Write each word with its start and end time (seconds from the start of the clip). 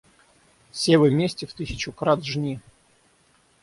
Севы 0.71 1.11
мести 1.11 1.45
в 1.45 1.53
тысячу 1.53 1.91
крат 1.91 2.25
жни! 2.25 2.59